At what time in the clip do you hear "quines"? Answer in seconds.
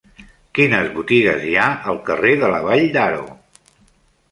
0.59-0.89